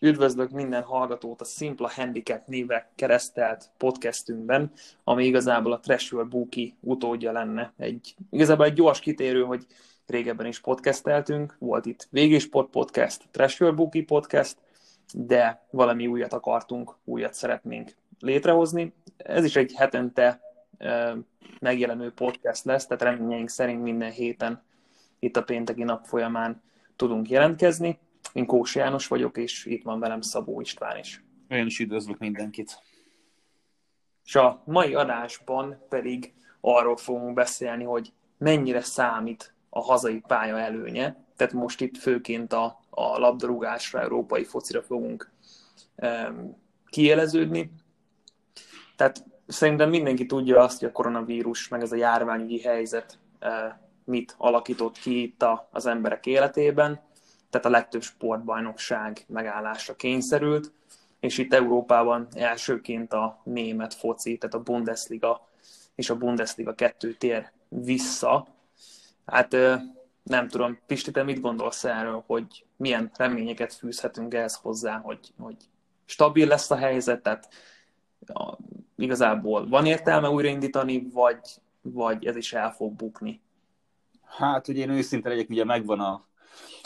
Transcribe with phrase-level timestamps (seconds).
[0.00, 4.72] Üdvözlök minden hallgatót a Simpla Handicap névek keresztelt podcastünkben,
[5.04, 7.72] ami igazából a Trashwell Bookie utódja lenne.
[7.76, 9.66] Egy, igazából egy gyors kitérő, hogy
[10.06, 14.56] régebben is podcasteltünk, volt itt Végésport Podcast, Trashwell Bookie Podcast,
[15.14, 18.92] de valami újat akartunk, újat szeretnénk létrehozni.
[19.16, 20.40] Ez is egy hetente
[21.60, 24.62] megjelenő podcast lesz, tehát reményeink szerint minden héten
[25.18, 26.62] itt a pénteki nap folyamán
[26.96, 27.98] tudunk jelentkezni.
[28.32, 31.24] Én Kós János vagyok, és itt van velem Szabó István is.
[31.48, 32.82] Én is üdvözlök mindenkit.
[34.24, 41.24] És a mai adásban pedig arról fogunk beszélni, hogy mennyire számít a hazai pálya előnye.
[41.36, 45.30] Tehát most itt főként a, a labdarúgásra, európai focira fogunk
[45.96, 46.56] um,
[46.86, 47.70] kieleződni.
[48.96, 53.48] Tehát szerintem mindenki tudja azt, hogy a koronavírus, meg ez a járványügyi helyzet uh,
[54.04, 57.07] mit alakított ki itt a, az emberek életében
[57.50, 60.72] tehát a legtöbb sportbajnokság megállásra kényszerült,
[61.20, 65.48] és itt Európában elsőként a német foci, tehát a Bundesliga
[65.94, 68.46] és a Bundesliga 2 tér vissza.
[69.26, 69.56] Hát
[70.22, 75.56] nem tudom, Pisti, te mit gondolsz erről, hogy milyen reményeket fűzhetünk ehhez hozzá, hogy, hogy
[76.04, 77.48] stabil lesz a helyzet, tehát
[78.96, 81.40] igazából van értelme újraindítani, vagy,
[81.80, 83.40] vagy ez is el fog bukni?
[84.24, 86.27] Hát ugye én őszinte legyek, ugye megvan a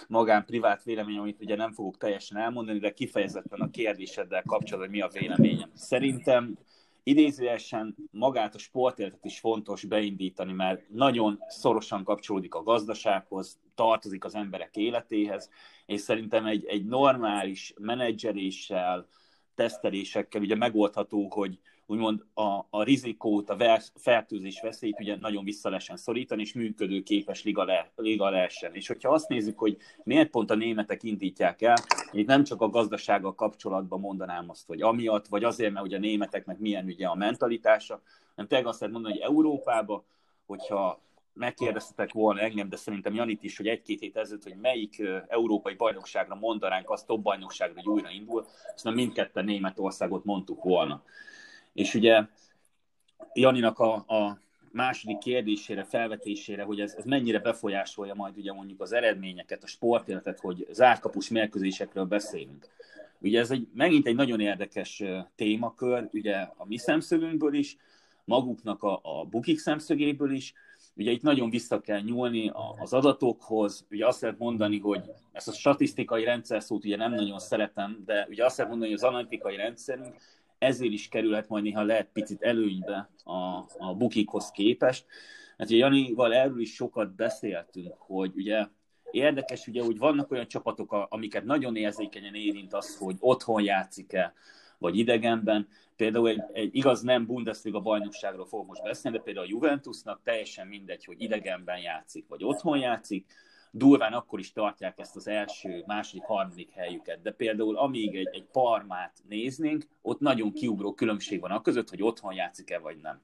[0.08, 4.98] magán privát vélemény, amit ugye nem fogok teljesen elmondani, de kifejezetten a kérdéseddel kapcsolatban, hogy
[4.98, 5.70] mi a véleményem.
[5.74, 6.58] Szerintem
[7.02, 14.34] idézőesen magát a sportéletet is fontos beindítani, mert nagyon szorosan kapcsolódik a gazdasághoz, tartozik az
[14.34, 15.50] emberek életéhez,
[15.86, 19.06] és szerintem egy, egy normális menedzseréssel,
[19.54, 25.80] tesztelésekkel ugye megoldható, hogy úgymond a, a rizikót, a ver, fertőzés veszélyt ugye nagyon vissza
[25.94, 28.74] szorítani, és működőképes liga, le, liga lehessen.
[28.74, 31.76] És hogyha azt nézzük, hogy miért pont a németek indítják el,
[32.12, 36.00] itt nem csak a gazdasággal kapcsolatban mondanám azt, hogy amiatt, vagy azért, mert ugye a
[36.00, 38.02] németeknek milyen ugye a mentalitása,
[38.34, 40.04] hanem tényleg azt lehet mondani, hogy Európába,
[40.46, 41.00] hogyha
[41.34, 46.34] megkérdeztetek volna engem, de szerintem Janit is, hogy egy-két hét ezelőtt, hogy melyik európai bajnokságra
[46.34, 48.46] mondanánk azt top bajnokságra, hogy újra indul,
[48.82, 51.02] nem mindketten Németországot mondtuk volna.
[51.72, 52.22] És ugye
[53.32, 54.38] Janinak a, a
[54.72, 60.40] második kérdésére, felvetésére, hogy ez, ez mennyire befolyásolja majd ugye mondjuk az eredményeket, a sportéletet,
[60.40, 62.68] hogy zárkapus mérkőzésekről beszélünk.
[63.18, 65.02] Ugye ez egy, megint egy nagyon érdekes
[65.34, 67.76] témakör, ugye a mi szemszögünkből is,
[68.24, 70.54] maguknak a, a bukik szemszögéből is,
[70.96, 72.50] Ugye itt nagyon vissza kell nyúlni
[72.80, 75.02] az adatokhoz, ugye azt lehet mondani, hogy
[75.32, 79.02] ezt a statisztikai rendszer szót ugye nem nagyon szeretem, de ugye azt lehet mondani, hogy
[79.02, 80.16] az analitikai rendszerünk
[80.62, 83.32] ezért is kerülhet majd néha lehet picit előnybe a,
[83.78, 85.06] a bukikhoz képest.
[85.58, 88.66] Hát ugye Janival erről is sokat beszéltünk, hogy ugye
[89.10, 94.32] érdekes, ugye, hogy vannak olyan csapatok, amiket nagyon érzékenyen érint az, hogy otthon játszik-e,
[94.78, 95.68] vagy idegenben.
[95.96, 100.66] Például egy, egy igaz nem Bundesliga bajnokságról fogok most beszélni, de például a Juventusnak teljesen
[100.66, 103.26] mindegy, hogy idegenben játszik, vagy otthon játszik,
[103.74, 107.22] durván akkor is tartják ezt az első, második, harmadik helyüket.
[107.22, 112.02] De például amíg egy, egy parmát néznénk, ott nagyon kiugró különbség van a között, hogy
[112.02, 113.20] otthon játszik-e vagy nem.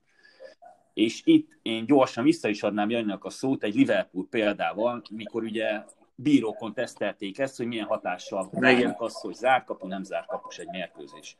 [0.95, 5.85] És itt én gyorsan vissza is adnám Janinak a szót egy Liverpool példával, mikor ugye
[6.15, 11.37] bírókon tesztelték ezt, hogy milyen hatással van az, hogy zárkapu, nem zárkapus egy mérkőzés.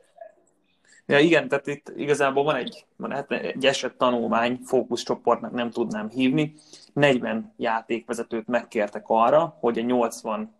[1.09, 6.09] Ja, igen, tehát itt igazából van egy, van hát egy eset tanulmány, fókuszcsoportnak nem tudnám
[6.09, 6.53] hívni.
[6.93, 10.55] 40 játékvezetőt megkértek arra, hogy a 80,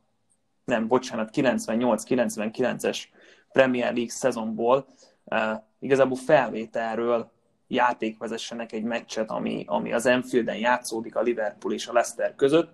[0.66, 3.04] nem, bocsánat, 98-99-es
[3.52, 4.88] Premier League szezonból
[5.24, 5.40] uh,
[5.80, 7.32] igazából felvételről
[7.68, 12.72] játékvezessenek egy meccset, ami, ami az Enfielden játszódik a Liverpool és a Leicester között,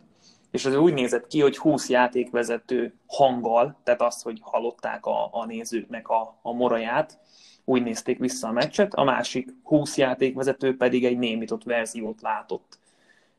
[0.51, 5.45] és az úgy nézett ki, hogy 20 játékvezető hanggal, tehát azt, hogy hallották a, a
[5.45, 7.19] nézőknek a, a moraját,
[7.65, 12.79] úgy nézték vissza a meccset, a másik 20 játékvezető pedig egy némított verziót látott.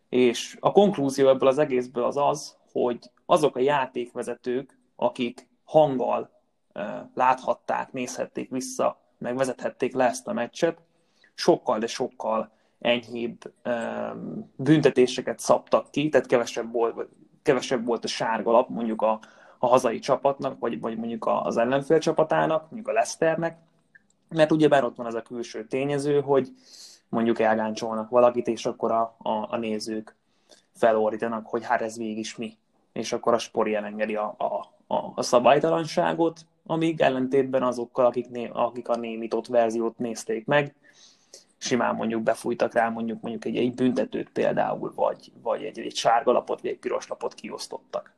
[0.09, 6.31] És a konklúzió ebből az egészből az az, hogy azok a játékvezetők, akik hanggal
[7.15, 10.79] láthatták, nézhették vissza, meg vezethették le ezt a meccset,
[11.35, 12.51] sokkal, de sokkal
[12.81, 13.53] enyhébb
[14.57, 17.09] büntetéseket szabtak ki, tehát kevesebb volt,
[17.43, 19.21] kevesebb volt a sárga lap mondjuk a,
[19.59, 23.59] a hazai csapatnak, vagy, vagy mondjuk az ellenfél csapatának, mondjuk a Leicesternek,
[24.29, 26.49] mert ugyebár ott van az a külső tényező, hogy
[27.09, 30.17] mondjuk elgáncsolnak valakit, és akkor a, a, a nézők
[30.75, 32.57] felordítanak, hogy hát ez végig is mi.
[32.93, 34.45] És akkor a spori elengedi a, a,
[34.95, 40.75] a, a szabálytalanságot, amíg ellentétben azokkal, akik, né, akik a némított verziót nézték meg,
[41.59, 46.33] simán mondjuk befújtak rá mondjuk, mondjuk egy, egy büntetőt például, vagy, vagy egy, egy sárga
[46.33, 48.15] lapot, vagy egy piros lapot kiosztottak.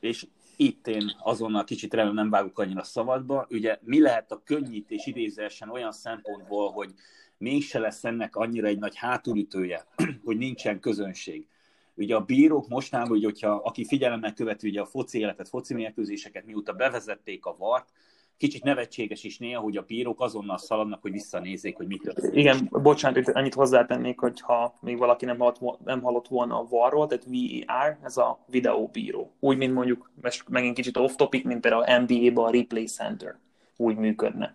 [0.00, 0.26] És
[0.64, 3.46] itt én azonnal kicsit remélem nem vágok annyira szabadba.
[3.50, 6.94] Ugye mi lehet a könnyítés idézésen olyan szempontból, hogy
[7.38, 9.86] mégse lesz ennek annyira egy nagy hátulütője,
[10.24, 11.46] hogy nincsen közönség.
[11.94, 16.46] Ugye a bírók mostanában, hogy hogyha aki figyelemmel követi ugye a foci életet, foci mérkőzéseket,
[16.46, 17.88] mióta bevezették a vart,
[18.36, 22.38] kicsit nevetséges is néha, hogy a bírók azonnal szaladnak, hogy visszanézzék, hogy mi történik.
[22.38, 27.06] Igen, bocsánat, annyit hozzátennék, hogy ha még valaki nem hallott, nem hallott volna a VAR-ról,
[27.06, 29.32] tehát VAR, ez a videóbíró.
[29.40, 30.10] Úgy, mint mondjuk,
[30.48, 33.38] megint kicsit off-topic, mint például a NBA-ban a Replay Center.
[33.76, 34.54] Úgy működne.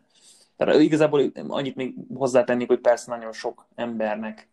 [0.58, 4.50] Tehát igazából annyit még hozzátennék, hogy persze nagyon sok embernek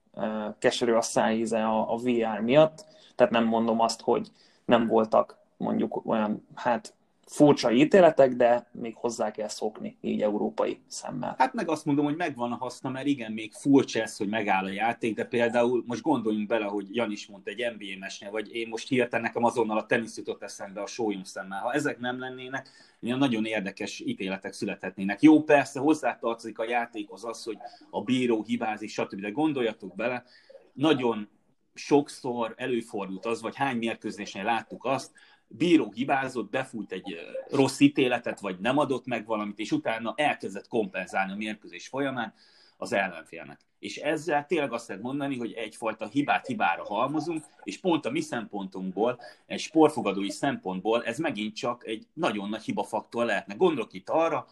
[0.58, 2.84] keserű a szájíze a, a VR miatt,
[3.14, 4.28] tehát nem mondom azt, hogy
[4.64, 6.94] nem voltak mondjuk olyan, hát
[7.26, 11.34] furcsa ítéletek, de még hozzá kell szokni így európai szemmel.
[11.38, 14.64] Hát meg azt mondom, hogy megvan a haszna, mert igen, még furcsa ez, hogy megáll
[14.64, 18.54] a játék, de például most gondoljunk bele, hogy Jan is mondta egy NBA mesnél, vagy
[18.54, 21.60] én most hirtelen nekem azonnal a tenisz jutott eszembe a sólyom szemmel.
[21.60, 22.68] Ha ezek nem lennének,
[23.00, 25.22] nagyon érdekes ítéletek születhetnének.
[25.22, 27.58] Jó, persze hozzátartozik a játékhoz az, hogy
[27.90, 29.20] a bíró hibázik, stb.
[29.20, 30.24] De gondoljatok bele,
[30.72, 31.28] nagyon
[31.74, 35.12] sokszor előfordult az, vagy hány mérkőzésen láttuk azt,
[35.48, 37.16] bíró hibázott, befújt egy
[37.50, 42.34] rossz ítéletet, vagy nem adott meg valamit, és utána elkezdett kompenzálni a mérkőzés folyamán
[42.76, 43.60] az ellenfélnek.
[43.78, 48.20] És ezzel tényleg azt lehet mondani, hogy egyfajta hibát hibára halmozunk, és pont a mi
[48.20, 53.54] szempontunkból, egy sportfogadói szempontból ez megint csak egy nagyon nagy hibafaktor lehetne.
[53.54, 54.46] Gondolok itt arra,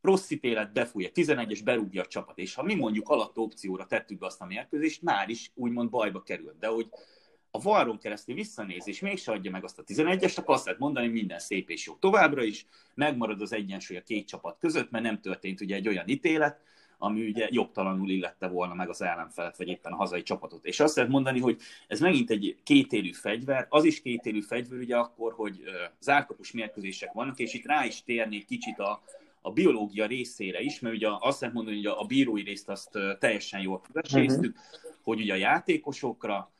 [0.00, 4.26] rossz ítélet befújja, 11-es berúgja a csapat, és ha mi mondjuk alatt opcióra tettük be
[4.26, 6.58] azt a mérkőzést, már is úgymond bajba került.
[6.58, 6.88] De hogy
[7.54, 11.06] a varron keresztül visszanéz, és mégse adja meg azt a 11-est, akkor azt lehet mondani,
[11.06, 11.94] hogy minden szép és jó.
[11.94, 16.08] Továbbra is megmarad az egyensúly a két csapat között, mert nem történt ugye egy olyan
[16.08, 16.60] ítélet,
[16.98, 20.64] ami ugye jogtalanul illette volna meg az ellenfelet, vagy éppen a hazai csapatot.
[20.64, 24.96] És azt lehet mondani, hogy ez megint egy kétélű fegyver, az is kétélű fegyver ugye
[24.96, 25.62] akkor, hogy
[26.00, 29.02] zárkapus mérkőzések vannak, és itt rá is térnék kicsit a,
[29.40, 33.60] a biológia részére is, mert ugye azt lehet mondani, hogy a bírói részt azt teljesen
[33.60, 34.92] jól veséztük, uh-huh.
[35.02, 36.52] hogy ugye a játékosokra,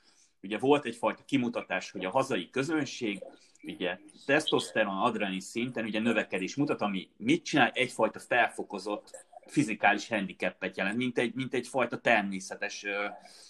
[0.43, 3.23] ugye volt egyfajta kimutatás, hogy a hazai közönség
[3.63, 7.71] ugye tesztoszteron, adrenalin szinten ugye növekedés mutat, ami mit csinál?
[7.75, 12.91] Egyfajta felfokozott fizikális handicapet jelent, mint, egy, mint egyfajta természetes uh,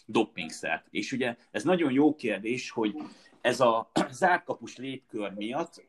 [0.06, 0.86] dopingszert.
[0.90, 2.94] És ugye ez nagyon jó kérdés, hogy
[3.40, 5.84] ez a zárkapus létkör miatt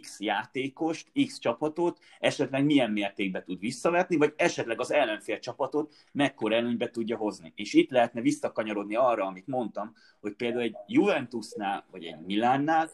[0.00, 6.54] X játékost, X csapatot esetleg milyen mértékben tud visszavetni, vagy esetleg az ellenfél csapatot mekkora
[6.54, 7.52] előnybe tudja hozni.
[7.56, 12.90] És itt lehetne visszakanyarodni arra, amit mondtam, hogy például egy Juventusnál, vagy egy Milánnál,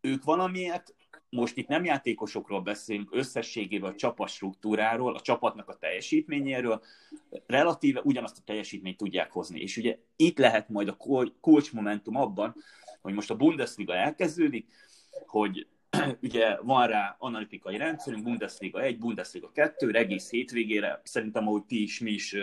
[0.00, 0.94] ők valamiért,
[1.30, 6.82] most itt nem játékosokról beszélünk, összességében a csapat struktúráról, a csapatnak a teljesítményéről,
[7.46, 9.60] relatíve ugyanazt a teljesítményt tudják hozni.
[9.60, 10.96] És ugye itt lehet majd a
[11.40, 12.54] kulcsmomentum abban,
[13.00, 14.66] hogy most a Bundesliga elkezdődik,
[15.26, 15.66] hogy
[16.22, 22.00] ugye van rá analitikai rendszerünk, Bundesliga 1, Bundesliga 2, egész hétvégére, szerintem ahogy ti is,
[22.00, 22.36] mi is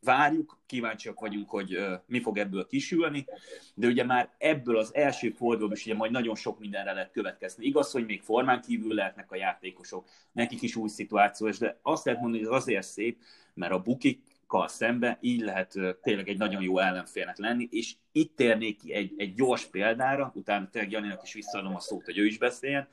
[0.00, 3.26] várjuk, kíváncsiak vagyunk, hogy mi fog ebből kisülni,
[3.74, 7.66] de ugye már ebből az első fordulóból is ugye majd nagyon sok mindenre lehet következni.
[7.66, 12.20] Igaz, hogy még formán kívül lehetnek a játékosok, nekik is új szituációs, de azt lehet
[12.20, 13.22] mondani, hogy ez azért szép,
[13.54, 18.36] mert a bukik kal szembe, így lehet tényleg egy nagyon jó ellenfélnek lenni, és itt
[18.36, 22.26] térnék ki egy, egy gyors példára, utána tényleg Janinak is visszaadom a szót, hogy ő
[22.26, 22.88] is beszéljen.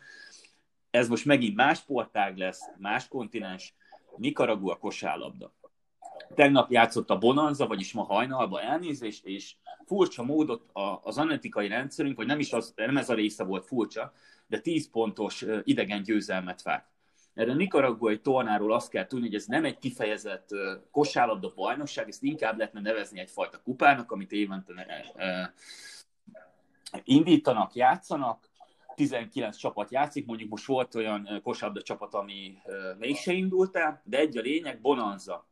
[0.92, 3.74] Ez most megint más sportág lesz, más kontinens,
[4.18, 5.54] Nicaragua kosárlabda.
[6.36, 10.70] Tegnap játszott a Bonanza, vagyis ma hajnalban elnézést, és furcsa módot
[11.04, 14.14] az analitikai rendszerünk, vagy nem is az, nem ez a része volt furcsa,
[14.48, 16.95] de 10 pontos idegen győzelmet várt.
[17.36, 20.50] Erre a nikaraguai tornáról azt kell tudni, hogy ez nem egy kifejezett
[20.92, 24.74] kosárlabda bajnokság, ezt inkább lehetne nevezni egyfajta kupának, amit évente
[27.04, 28.50] indítanak, játszanak,
[28.96, 32.58] 19 csapat játszik, mondjuk most volt olyan kosárlabda csapat, ami
[32.98, 35.48] mégse indult el, de egy a lényeg, Bonanza.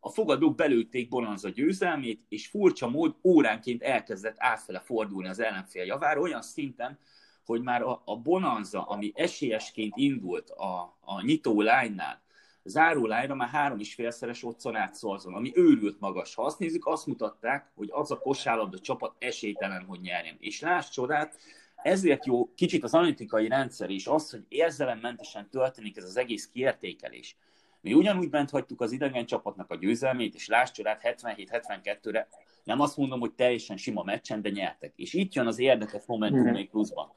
[0.00, 6.20] A fogadók belőtték Bonanza győzelmét, és furcsa mód óránként elkezdett átfele fordulni az ellenfél javára,
[6.20, 6.98] olyan szinten,
[7.44, 12.22] hogy már a, a Bonanza, ami esélyesként indult a, a nyitó lánynál,
[12.64, 16.34] záró lányra már három és félszeres otthon átszolzon, ami őrült magas.
[16.34, 20.36] Ha azt nézzük, azt mutatták, hogy az a kosárlabda csapat esélytelen, hogy nyerjen.
[20.38, 21.36] És láss csodát,
[21.76, 27.36] ezért jó kicsit az analitikai rendszer is az, hogy érzelemmentesen történik ez az egész kiértékelés.
[27.80, 32.28] Mi ugyanúgy bent hagytuk az idegen csapatnak a győzelmét, és láss csodát 77-72-re,
[32.64, 34.92] nem azt mondom, hogy teljesen sima meccsen, de nyertek.
[34.96, 37.12] És itt jön az érdekes momentum még pluszban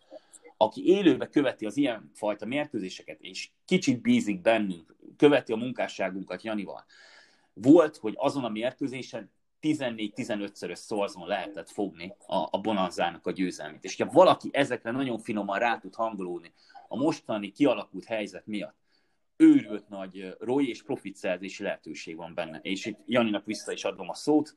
[0.58, 6.86] aki élőbe követi az ilyen fajta mérkőzéseket, és kicsit bízik bennünk, követi a munkásságunkat Janival,
[7.54, 9.32] volt, hogy azon a mérkőzésen
[9.62, 13.84] 14-15-szörös szorzon lehetett fogni a, a Bonanzának a győzelmét.
[13.84, 16.54] És ha valaki ezekre nagyon finoman rá tud hangolódni,
[16.88, 18.76] a mostani kialakult helyzet miatt
[19.38, 22.60] őrült nagy ROI és profitszerzési lehetőség van benne.
[22.62, 24.56] És itt Janinak vissza is adom a szót.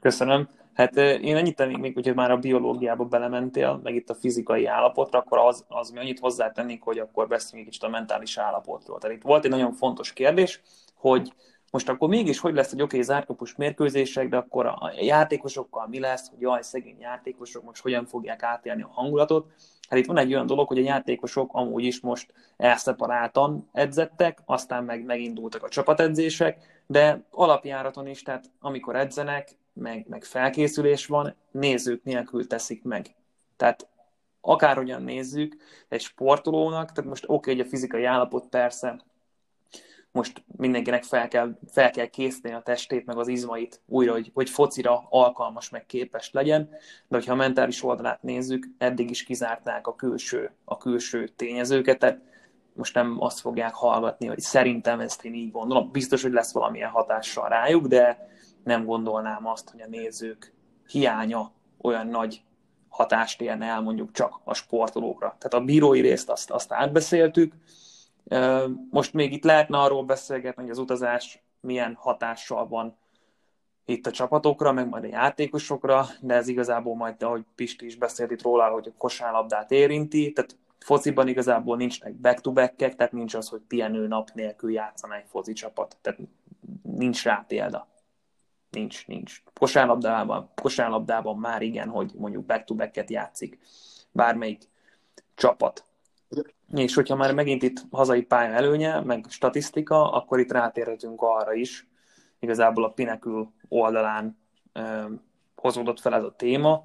[0.00, 0.48] Köszönöm.
[0.76, 5.18] Hát én annyit tennék még, hogyha már a biológiába belementél, meg itt a fizikai állapotra,
[5.18, 8.98] akkor az, az mi annyit hozzátennék, hogy akkor beszéljünk kicsit a mentális állapotról.
[8.98, 10.62] Tehát itt volt egy nagyon fontos kérdés,
[10.94, 11.32] hogy
[11.70, 16.00] most akkor mégis hogy lesz egy oké okay, zárkapus mérkőzések, de akkor a játékosokkal mi
[16.00, 19.46] lesz, hogy jaj, szegény játékosok most hogyan fogják átélni a hangulatot.
[19.88, 24.84] Hát itt van egy olyan dolog, hogy a játékosok amúgy is most elszeparáltan edzettek, aztán
[24.84, 32.02] meg megindultak a csapatedzések, de alapjáraton is, tehát amikor edzenek, meg, meg felkészülés van, nézők
[32.02, 33.14] nélkül teszik meg.
[33.56, 33.88] Tehát
[34.40, 35.56] akárhogyan nézzük,
[35.88, 39.04] egy sportolónak, tehát most oké, okay, hogy a fizikai állapot persze
[40.16, 44.50] most mindenkinek fel kell, fel kell készíteni a testét, meg az izmait újra, hogy, hogy
[44.50, 46.68] focira alkalmas, meg képes legyen,
[47.08, 52.20] de hogyha a mentális oldalát nézzük, eddig is kizárták a külső, a külső tényezőket, tehát
[52.72, 56.90] most nem azt fogják hallgatni, hogy szerintem ezt én így gondolom, biztos, hogy lesz valamilyen
[56.90, 58.28] hatással rájuk, de
[58.66, 60.52] nem gondolnám azt, hogy a nézők
[60.86, 62.42] hiánya olyan nagy
[62.88, 65.36] hatást érne el mondjuk csak a sportolókra.
[65.38, 67.54] Tehát a bírói részt azt, azt átbeszéltük,
[68.90, 72.96] most még itt lehetne arról beszélgetni, hogy az utazás milyen hatással van
[73.84, 78.30] itt a csapatokra, meg majd a játékosokra, de ez igazából majd, ahogy Pisti is beszélt
[78.30, 83.60] itt róla, hogy a kosárlabdát érinti, tehát fociban igazából nincsnek back-to-back tehát nincs az, hogy
[83.68, 85.96] pihenő nap nélkül játszana egy foci csapat.
[86.00, 86.20] Tehát
[86.82, 87.88] nincs rá példa.
[88.76, 89.42] Nincs, nincs.
[89.54, 93.58] Kosárlabdában, kosárlabdában már igen, hogy mondjuk back-to-back-et játszik
[94.12, 94.62] bármelyik
[95.34, 95.84] csapat.
[96.74, 101.88] És hogyha már megint itt hazai pálya előnye, meg statisztika, akkor itt rátérhetünk arra is,
[102.38, 104.38] igazából a Pinekül oldalán
[104.72, 105.04] ö,
[105.54, 106.84] hozódott fel ez a téma,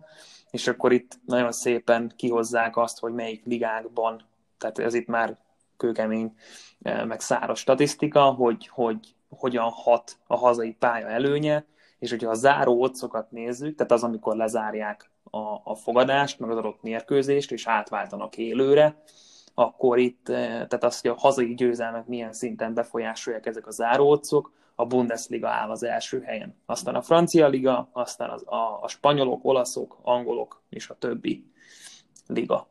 [0.51, 5.38] és akkor itt nagyon szépen kihozzák azt, hogy melyik ligákban, tehát ez itt már
[5.77, 6.36] kőkemény,
[6.79, 11.65] meg száraz statisztika, hogy, hogy hogyan hat a hazai pálya előnye,
[12.01, 16.58] és hogyha a záró otcokat nézzük, tehát az, amikor lezárják a, a fogadást, meg az
[16.58, 19.01] adott mérkőzést, és átváltanak élőre,
[19.53, 24.51] akkor itt, eh, tehát az, hogy a hazai győzelmek milyen szinten befolyásolják ezek a zárócok,
[24.75, 26.55] a Bundesliga áll az első helyen.
[26.65, 31.51] Aztán a francia liga, aztán az, a, a spanyolok, olaszok, angolok és a többi
[32.27, 32.67] liga.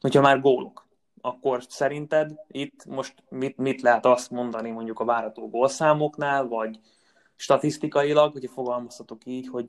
[0.00, 0.86] Hogyha már gólok,
[1.20, 6.80] akkor szerinted itt most mit, mit lehet azt mondani mondjuk a várató gólszámoknál, vagy
[7.36, 9.68] statisztikailag, hogyha fogalmazhatok így, hogy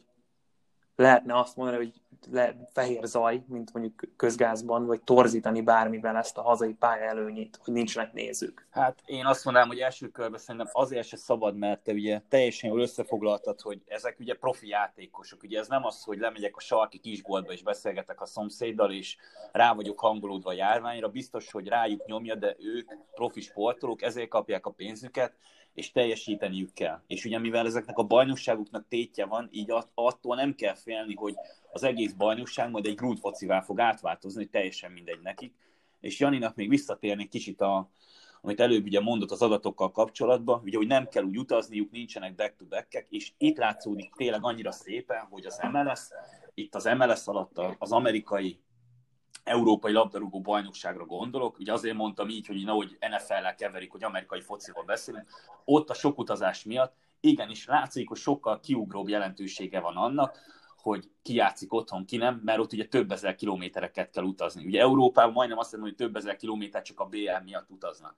[0.96, 1.94] lehetne azt mondani, hogy
[2.32, 7.74] le, fehér zaj, mint mondjuk közgázban, vagy torzítani bármivel ezt a hazai pálya előnyét, hogy
[7.74, 8.68] nincsenek nézők?
[8.70, 12.70] Hát én azt mondanám, hogy első körben szerintem azért se szabad, mert te ugye teljesen
[12.70, 15.44] jól összefoglaltad, hogy ezek ugye profi játékosok.
[15.44, 19.18] Ugye ez nem az, hogy lemegyek a sarki kisboltba és beszélgetek a szomszéddal, és
[19.52, 21.10] rá vagyok hangolódva a járványra.
[21.10, 25.34] Biztos, hogy rájuk nyomja, de ők profi sportolók, ezért kapják a pénzüket,
[25.76, 27.02] és teljesíteniük kell.
[27.08, 31.36] És ugye mivel ezeknek a bajnokságuknak tétje van, így attól nem kell félni, hogy
[31.72, 35.54] az egész bajnokság majd egy grúd focivá fog átváltozni, teljesen mindegy nekik.
[36.00, 37.90] És Janinak még visszatérni kicsit a,
[38.42, 43.08] amit előbb ugye mondott az adatokkal kapcsolatban, ugye, hogy nem kell úgy utazniuk, nincsenek back-to-back-ek,
[43.10, 46.02] és itt látszódik tényleg annyira szépen, hogy az MLS,
[46.54, 48.60] itt az MLS alatt az amerikai
[49.44, 54.84] európai labdarúgó bajnokságra gondolok, ugye azért mondtam így, hogy nehogy NFL-lel keverik, hogy amerikai fociról
[54.84, 55.30] beszélünk,
[55.66, 60.40] ott a sok utazás miatt igenis látszik, hogy sokkal kiugróbb jelentősége van annak,
[60.78, 64.66] hogy ki játszik otthon, ki nem, mert ott ugye több ezer kilométereket kell utazni.
[64.66, 68.16] Ugye Európában majdnem azt mondom, hogy több ezer kilométer csak a BL miatt utaznak.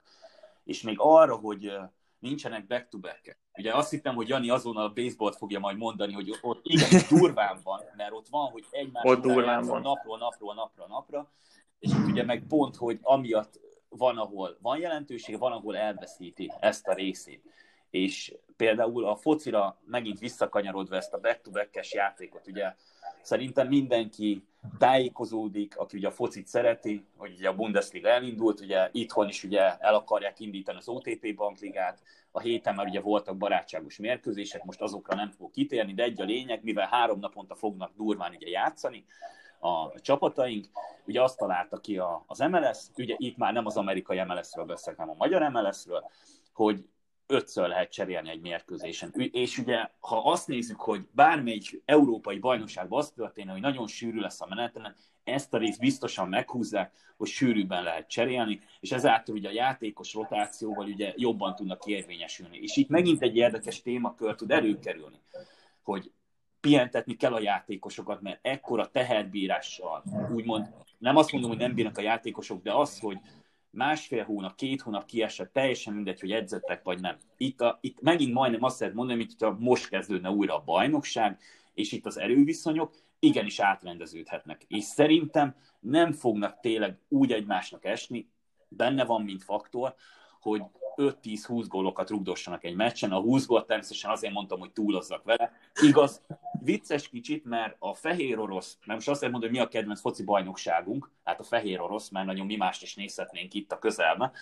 [0.64, 1.72] És még arra, hogy
[2.18, 3.38] nincsenek back-to-back-ek.
[3.58, 7.58] Ugye azt hittem, hogy Jani azonnal a baseballt fogja majd mondani, hogy ott igen, durván
[7.62, 9.82] van, mert ott van, hogy egymás ott durván van.
[9.82, 11.32] napról, napról, napra, napra,
[11.78, 16.86] és itt ugye meg pont, hogy amiatt van, ahol van jelentőség, van, ahol elveszíti ezt
[16.86, 17.42] a részét.
[17.90, 22.74] És például a focira megint visszakanyarodva ezt a back-to-back-es játékot, ugye
[23.22, 24.42] szerintem mindenki
[24.78, 29.76] tájékozódik, aki ugye a focit szereti, hogy ugye a Bundesliga elindult, ugye itthon is ugye
[29.78, 35.14] el akarják indítani az OTP bankligát, a héten már ugye voltak barátságos mérkőzések, most azokra
[35.14, 39.04] nem fogok kitérni, de egy a lényeg, mivel három naponta fognak durván ugye játszani,
[39.60, 40.66] a csapataink.
[41.06, 45.14] Ugye azt találta ki az MLS, ugye itt már nem az amerikai MLS-ről beszélek, hanem
[45.14, 46.10] a magyar MLS-ről,
[46.52, 46.88] hogy
[47.28, 49.12] ötször lehet cserélni egy mérkőzésen.
[49.14, 54.40] És ugye, ha azt nézzük, hogy bármelyik európai bajnokságban az történne, hogy nagyon sűrű lesz
[54.40, 54.94] a menetlen,
[55.24, 60.86] ezt a részt biztosan meghúzzák, hogy sűrűbben lehet cserélni, és ezáltal ugye a játékos rotációval
[60.86, 62.58] ugye jobban tudnak érvényesülni.
[62.58, 65.20] És itt megint egy érdekes témakör tud előkerülni,
[65.82, 66.12] hogy
[66.60, 70.66] pihentetni kell a játékosokat, mert ekkora teherbírással, úgymond
[70.98, 73.18] nem azt mondom, hogy nem bírnak a játékosok, de az, hogy
[73.78, 77.16] másfél hónap, két hónap kiesett, teljesen mindegy, hogy edzettek vagy nem.
[77.36, 81.40] Itt, a, itt megint majdnem azt lehet mondani, hogy most kezdődne újra a bajnokság,
[81.74, 84.64] és itt az erőviszonyok igenis átrendeződhetnek.
[84.68, 88.28] És szerintem nem fognak tényleg úgy egymásnak esni,
[88.68, 89.94] benne van, mint faktor,
[90.40, 90.62] hogy
[90.96, 93.12] 5-10-20 gólokat rugdossanak egy meccsen.
[93.12, 95.52] A 20 gólt természetesen azért mondtam, hogy túlozzak vele.
[95.82, 96.22] Igaz,
[96.60, 100.22] vicces kicsit, mert a fehér orosz, nem most azt mondom, hogy mi a kedvenc foci
[100.24, 104.32] bajnokságunk, hát a fehér orosz, mert nagyon mi mást is nézhetnénk itt a közelben.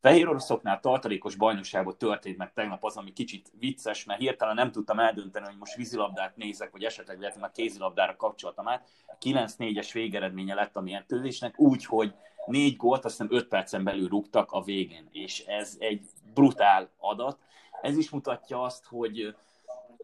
[0.00, 4.98] Fehér oroszoknál tartalékos bajnokságot történt meg tegnap az, ami kicsit vicces, mert hirtelen nem tudtam
[4.98, 8.88] eldönteni, hogy most vízilabdát nézek, vagy esetleg lehet, már kézilabdára kapcsoltam át.
[9.20, 12.14] 9-4-es végeredménye lett a mérkőzésnek, úgy, hogy
[12.46, 17.38] négy gólt, azt hiszem 5 percen belül rúgtak a végén, és ez egy brutál adat.
[17.82, 19.34] Ez is mutatja azt, hogy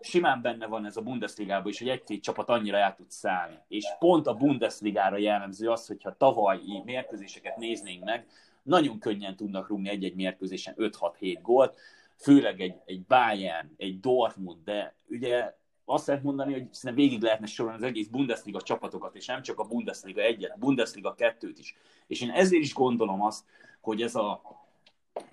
[0.04, 3.58] simán benne van ez a Bundesligában is, hogy egy-két csapat annyira el tud szállni.
[3.68, 8.26] És pont a Bundesligára jellemző az, hogyha tavalyi mérkőzéseket néznénk meg,
[8.62, 11.78] nagyon könnyen tudnak rúgni egy-egy mérkőzésen 5-6-7 gólt,
[12.16, 17.46] főleg egy, egy Bayern, egy Dortmund, de ugye azt lehet mondani, hogy szerintem végig lehetne
[17.46, 21.74] sorolni az egész Bundesliga csapatokat, és nem csak a Bundesliga egyet, Bundesliga kettőt is.
[22.06, 23.44] És én ezért is gondolom azt,
[23.80, 24.42] hogy ez a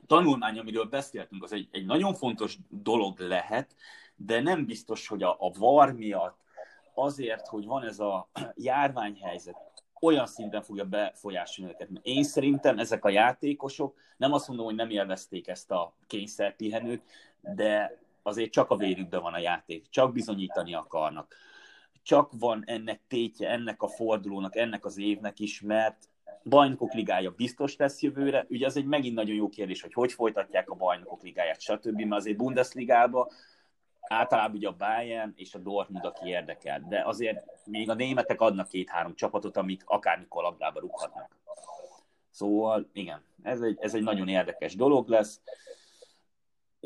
[0.08, 3.76] tanulmány, amiről beszéltünk, az egy, egy nagyon fontos dolog lehet,
[4.26, 6.38] de nem biztos, hogy a, a VAR miatt
[6.94, 11.90] azért, hogy van ez a járványhelyzet, olyan szinten fogja befolyásolni őket.
[12.02, 17.02] Én szerintem ezek a játékosok, nem azt mondom, hogy nem élvezték ezt a kényszerpihenőt,
[17.42, 21.36] de azért csak a vérükben van a játék, csak bizonyítani akarnak.
[22.04, 26.10] Csak van ennek tétje, ennek a fordulónak, ennek az évnek is, mert
[26.44, 28.46] bajnokok ligája biztos lesz jövőre.
[28.50, 32.02] Ugye ez egy megint nagyon jó kérdés, hogy hogy folytatják a bajnokok ligáját, stb.
[32.02, 33.32] Mert azért Bundesligába
[34.12, 36.86] általában ugye a Bayern és a Dortmund, aki érdekel.
[36.90, 41.30] De azért még a németek adnak két-három csapatot, amik akármikor labdába rúghatnak.
[42.30, 45.42] Szóval igen, ez egy, ez egy nagyon érdekes dolog lesz.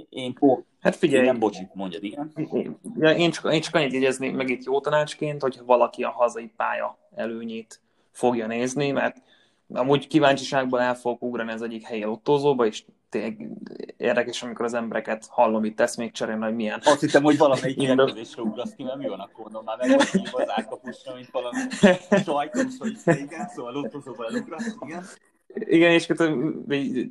[0.09, 2.31] Én, ó, hát figyelj, én nem bocsit, mondjad, igen.
[2.99, 6.97] Én csak, én csak annyit jegyeznék meg itt jó tanácsként, hogy valaki a hazai pálya
[7.15, 9.21] előnyét fogja nézni, mert
[9.73, 12.83] amúgy kíváncsiságból el fogok ugrani az egyik helyi lottózóba, és
[13.15, 13.49] tényleg
[13.97, 16.81] érdekes, amikor az embereket hallom itt tesz még cserélni, hogy milyen.
[16.83, 19.99] Azt hittem, hogy valamelyik kérdésre ugrasz ki, mert mi van akkor, mondom, már meg
[20.31, 21.57] az árkapusra, mint valami
[22.25, 25.03] sajtos, vagy igen, szóval lottózóba elugrasz, igen.
[25.47, 26.05] Igen, és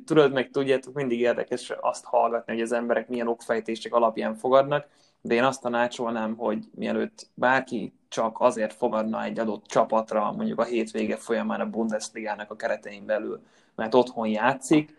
[0.05, 4.87] tudod, meg tudjátok, mindig érdekes azt hallgatni, hogy az emberek milyen okfejtések alapján fogadnak,
[5.21, 10.63] de én azt tanácsolnám, hogy mielőtt bárki csak azért fogadna egy adott csapatra, mondjuk a
[10.63, 13.41] hétvége folyamán a Bundesligának a keretein belül,
[13.75, 14.93] mert otthon játszik,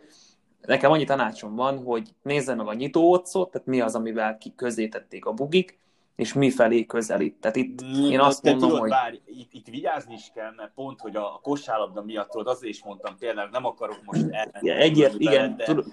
[0.67, 4.89] nekem annyi tanácsom van, hogy nézze meg a nyitóotszot, tehát mi az, amivel ki közé
[4.89, 5.79] tették a bugik,
[6.17, 7.37] és mi felé közelít.
[7.41, 8.91] Tehát itt mm, én azt mondom, tudod, hogy...
[8.91, 12.85] Bár, itt, itt vigyázni is kell, mert pont, hogy a kosárlabda miatt tudod, azért is
[12.85, 14.71] mondtam tényleg, nem akarok most elmenni.
[14.71, 15.85] Egyért, igen, tudom,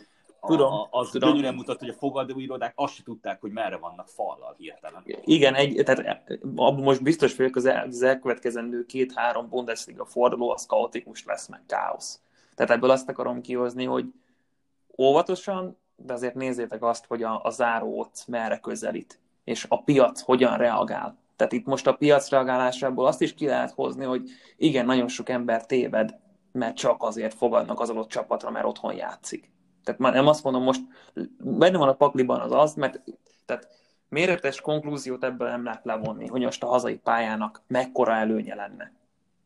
[0.46, 1.30] Tudom, a, az tudom.
[1.30, 5.04] gyönyörűen mutat, hogy a fogadóirodák azt se tudták, hogy merre vannak fallal hirtelen.
[5.24, 10.66] Igen, egy, tehát abban most biztos vagyok, az, el, az elkövetkezendő két-három Bundesliga forduló az
[10.66, 12.22] kaotikus lesz, meg káosz.
[12.56, 14.06] Tehát ebből azt akarom kihozni, hogy
[14.98, 20.22] óvatosan, de azért nézzétek azt, hogy a, a záró ott merre közelít, és a piac
[20.22, 21.18] hogyan reagál.
[21.36, 25.30] Tehát itt most a piac reagálásából azt is ki lehet hozni, hogy igen, nagyon sok
[25.30, 26.16] ember téved,
[26.52, 29.52] mert csak azért fogadnak az adott csapatra, mert otthon játszik.
[29.84, 30.82] Tehát már nem azt mondom most,
[31.38, 33.02] benne van a pakliban az az, mert
[33.46, 33.68] tehát
[34.10, 38.92] méretes konklúziót ebből nem lehet levonni, hogy most a hazai pályának mekkora előnye lenne.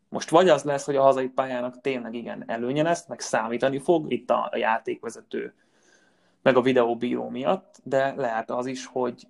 [0.09, 4.11] Most vagy az lesz, hogy a hazai pályának tényleg igen előnye lesz, meg számítani fog
[4.11, 5.53] itt a játékvezető,
[6.41, 9.27] meg a videóbíró miatt, de lehet az is, hogy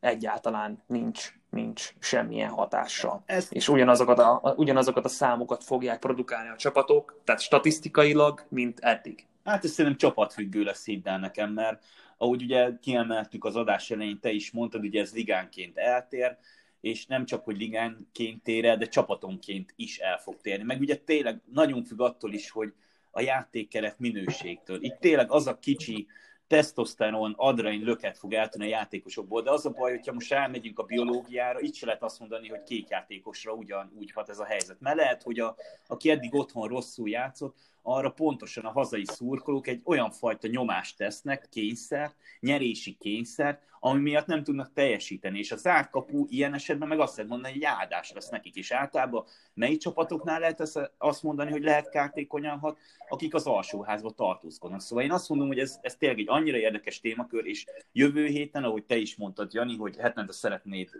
[0.00, 3.22] egyáltalán nincs, nincs semmilyen hatással.
[3.26, 3.48] Ez...
[3.50, 9.26] És ugyanazokat a, ugyanazokat a számokat fogják produkálni a csapatok, tehát statisztikailag, mint eddig.
[9.44, 11.84] Hát ez szerintem csapatfüggő lesz, hidd el nekem, mert
[12.16, 16.36] ahogy ugye kiemeltük az adás elején, te is mondtad, ugye ez ligánként eltér,
[16.82, 20.64] és nem csak, hogy ligánként tér el, de csapatonként is el fog térni.
[20.64, 22.72] Meg ugye tényleg nagyon függ attól is, hogy
[23.10, 24.82] a játékkeret minőségtől.
[24.82, 26.06] Itt tényleg az a kicsi
[26.46, 30.82] tesztoszteron, adrein löket fog eltűnni a játékosokból, de az a baj, hogyha most elmegyünk a
[30.82, 34.80] biológiára, itt se lehet azt mondani, hogy két játékosra ugyanúgy hat ez a helyzet.
[34.80, 39.80] Mert lehet, hogy a, aki eddig otthon rosszul játszott, arra pontosan a hazai szurkolók egy
[39.84, 45.90] olyan fajta nyomást tesznek, kényszert, nyerési kényszert, ami miatt nem tudnak teljesíteni, és a zárt
[45.90, 48.70] kapu ilyen esetben meg azt lehet mondani, hogy áldás lesz nekik is.
[48.70, 54.80] Általában mely csapatoknál lehet azt mondani, hogy lehet kártékonyan hat, akik az alsóházba tartózkodnak.
[54.80, 58.64] Szóval én azt mondom, hogy ez, ez tényleg egy annyira érdekes témakör, és jövő héten,
[58.64, 60.90] ahogy te is mondtad, Jani, hogy hetente szeretnéd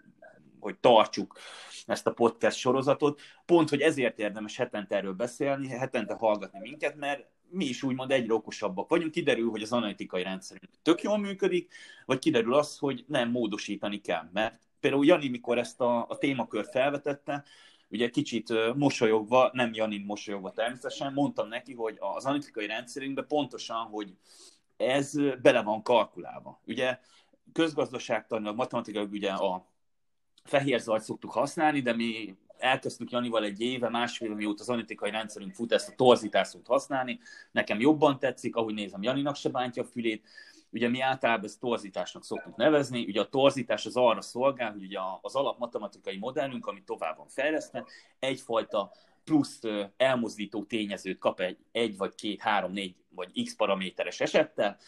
[0.62, 1.38] hogy tartsuk
[1.87, 3.20] ezt a podcast sorozatot.
[3.46, 8.35] Pont, hogy ezért érdemes hetente erről beszélni, hetente hallgatni minket, mert mi is úgymond egyre
[8.35, 11.72] okosabbak vagyunk, kiderül, hogy az analitikai rendszerünk tök jól működik,
[12.05, 14.29] vagy kiderül az, hogy nem módosítani kell.
[14.33, 17.44] Mert például Jani, mikor ezt a, a témakört felvetette,
[17.88, 24.16] ugye kicsit mosolyogva, nem Janin mosolyogva természetesen, mondtam neki, hogy az analitikai rendszerünkben pontosan, hogy
[24.77, 26.61] ez bele van kalkulálva.
[26.66, 26.98] Ugye
[27.53, 29.72] közgazdaságtanilag, matematikailag ugye a
[30.44, 35.55] fehér zajt szoktuk használni, de mi elkezdtük Janival egy éve, másfél mióta az analitikai rendszerünk
[35.55, 37.20] fut, ezt a torzítást használni.
[37.52, 40.28] Nekem jobban tetszik, ahogy nézem, Janinak se bántja a fülét.
[40.70, 43.05] Ugye mi általában ezt torzításnak szoktuk nevezni.
[43.05, 47.85] Ugye a torzítás az arra szolgál, hogy ugye az alapmatematikai modellünk, amit tovább van fejlesztve,
[48.18, 48.92] egyfajta
[49.24, 49.61] plusz
[49.96, 54.78] elmozdító tényezőt kap egy, egy vagy két, három, négy vagy x paraméteres esettel,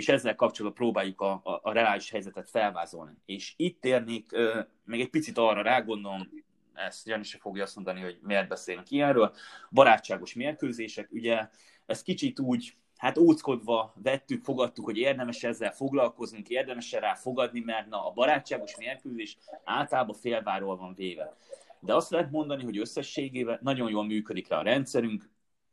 [0.00, 3.12] és ezzel kapcsolatban próbáljuk a, a, a reális helyzetet felvázolni.
[3.26, 6.28] És itt térnék uh, még egy picit arra rá, gondolom,
[6.74, 9.34] ezt Jani se fogja azt mondani, hogy miért beszélünk ilyenről.
[9.70, 11.48] Barátságos mérkőzések, ugye
[11.86, 17.88] ez kicsit úgy, hát óckodva vettük, fogadtuk, hogy érdemes ezzel foglalkoznunk, érdemes rá fogadni, mert
[17.88, 21.36] na, a barátságos mérkőzés általában félváról van véve.
[21.80, 25.30] De azt lehet mondani, hogy összességében nagyon jól működik rá a rendszerünk,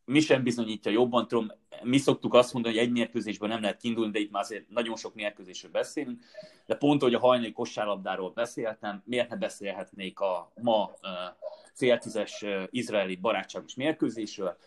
[0.07, 1.51] mi sem bizonyítja jobban, tudom,
[1.83, 4.95] mi szoktuk azt mondani, hogy egy mérkőzésben nem lehet kiindulni, de itt már azért nagyon
[4.95, 6.21] sok mérkőzésről beszélünk,
[6.65, 10.91] de pont, hogy a hajnali kosárlabdáról beszéltem, miért ne beszélhetnék a ma
[11.73, 14.57] féltizes izraeli barátságos mérkőzésről.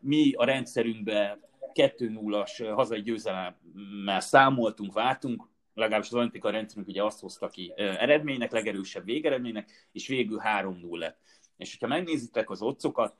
[0.00, 1.40] Mi a rendszerünkben
[1.74, 9.04] 2-0-as hazai győzelemmel számoltunk, vártunk, legalábbis az olimpikai rendszerünk ugye azt hozta ki eredménynek, legerősebb
[9.04, 11.18] végeredménynek, és végül 3-0 lett.
[11.56, 13.14] És hogyha megnézitek az otcokat,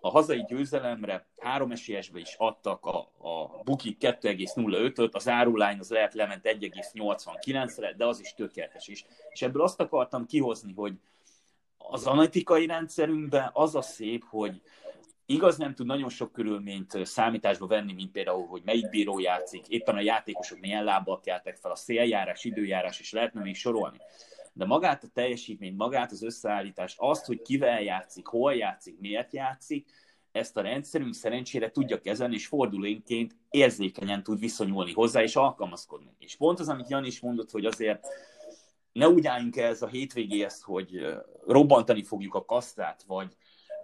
[0.00, 6.14] a hazai győzelemre három esélyesbe is adtak a, a bukik 2,05-öt, az árulány az lehet
[6.14, 9.04] lement 1,89-re, de az is tökéletes is.
[9.30, 10.94] És ebből azt akartam kihozni, hogy
[11.78, 14.62] az analitikai rendszerünkben az a szép, hogy
[15.26, 19.96] igaz nem tud nagyon sok körülményt számításba venni, mint például, hogy melyik bíró játszik, éppen
[19.96, 23.98] a játékosok milyen lábbal keltek fel, a széljárás, időjárás, és lehetne még sorolni
[24.58, 29.90] de magát a teljesítményt, magát az összeállítást, azt, hogy kivel játszik, hol játszik, miért játszik,
[30.32, 36.14] ezt a rendszerünk szerencsére tudja kezelni, és fordulónként érzékenyen tud viszonyulni hozzá, és alkalmazkodni.
[36.18, 38.06] És pont az, amit Jan is mondott, hogy azért
[38.92, 41.06] ne úgy álljunk ez a hétvégéhez, hogy
[41.46, 43.36] robbantani fogjuk a kasztát, vagy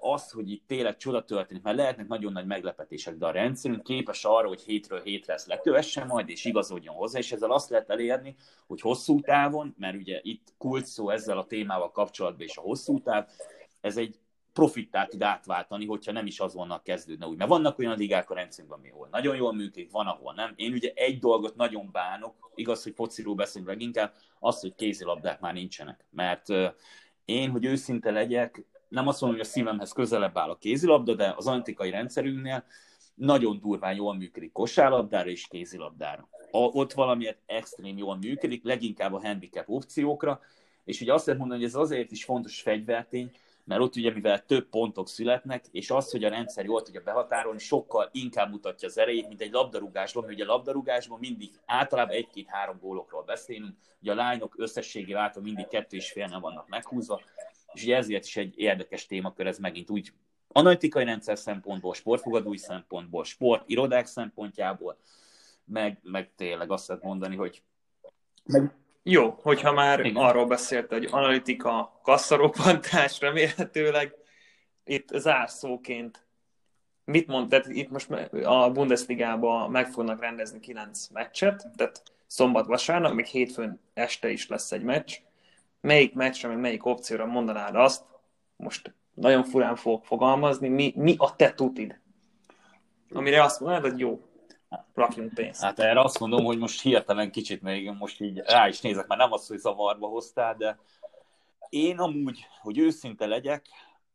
[0.04, 4.24] az, hogy itt tényleg csoda történik, mert lehetnek nagyon nagy meglepetések, de a rendszerünk képes
[4.24, 8.36] arra, hogy hétről hétre ezt lekövessen majd, és igazodjon hozzá, és ezzel azt lehet elérni,
[8.66, 13.02] hogy hosszú távon, mert ugye itt kult szó ezzel a témával kapcsolatban, és a hosszú
[13.02, 13.28] táv,
[13.80, 14.18] ez egy
[14.52, 17.36] profittá tud átváltani, hogyha nem is azonnal kezdődne úgy.
[17.36, 20.52] Mert vannak olyan ligák a rendszerünkben, ahol nagyon jól működik, van, ahol nem.
[20.56, 25.52] Én ugye egy dolgot nagyon bánok, igaz, hogy fociról beszélünk leginkább, az, hogy kézilabdák már
[25.52, 26.04] nincsenek.
[26.10, 26.46] Mert
[27.24, 31.34] én, hogy őszinte legyek, nem azt mondom, hogy a szívemhez közelebb áll a kézilabda, de
[31.36, 32.64] az antikai rendszerünknél
[33.14, 36.28] nagyon durván jól működik kosárlabdára és kézilabdára.
[36.50, 40.40] A, ott valamiért extrém jól működik, leginkább a handicap opciókra,
[40.84, 43.30] és ugye azt lehet mondani, hogy ez azért is fontos fegyvertény,
[43.64, 47.58] mert ott ugye mivel több pontok születnek, és az, hogy a rendszer jól tudja behatárolni,
[47.58, 52.78] sokkal inkább mutatja az erejét, mint egy labdarúgásban, mert ugye a labdarúgásban mindig általában egy-két-három
[52.80, 57.20] gólokról beszélünk, ugye a lányok összességével által mindig kettő és félnél vannak meghúzva,
[57.74, 60.12] és ugye ezért is egy érdekes témakör, ez megint úgy
[60.48, 64.98] analitikai rendszer szempontból, sportfogadói szempontból, sportirodák szempontjából,
[65.64, 67.62] meg, meg tényleg azt lehet mondani, hogy
[68.44, 68.74] meg...
[69.02, 70.16] Jó, hogyha már Igen.
[70.16, 74.14] arról beszélt, hogy analitika, kasszarobbantás remélhetőleg,
[74.84, 76.26] itt zárszóként
[77.04, 78.10] mit mond, tehát itt most
[78.44, 84.82] a Bundesligába meg fognak rendezni kilenc meccset, tehát szombat-vasárnap, még hétfőn este is lesz egy
[84.82, 85.18] meccs,
[85.84, 88.04] melyik meccsre, meg melyik opcióra mondanád azt,
[88.56, 92.00] most nagyon furán fogok fogalmazni, mi, mi a te tutid?
[93.12, 94.20] Amire azt mondanád, hogy jó,
[94.94, 95.60] rakjunk pénzt.
[95.60, 99.20] Hát erre azt mondom, hogy most hirtelen kicsit még most így rá is nézek, mert
[99.20, 100.78] nem az, hogy zavarba hoztál, de
[101.68, 103.66] én amúgy, hogy őszinte legyek,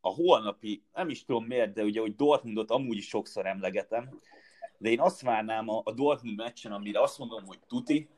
[0.01, 4.19] a holnapi, nem is tudom miért, de ugye, hogy Dortmundot amúgy is sokszor emlegetem,
[4.77, 8.09] de én azt várnám a, a Dortmund meccsen, amire azt mondom, hogy tuti,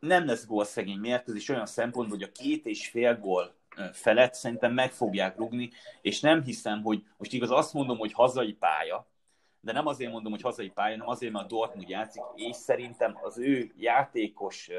[0.00, 3.54] nem lesz gólszegény mérkőzés olyan szempontból, hogy a két és fél gól
[3.92, 5.70] felett szerintem meg fogják rugni,
[6.02, 9.06] és nem hiszem, hogy most igaz azt mondom, hogy hazai pálya,
[9.60, 13.18] de nem azért mondom, hogy hazai pálya, hanem azért, mert a Dortmund játszik, és szerintem
[13.22, 14.70] az ő játékos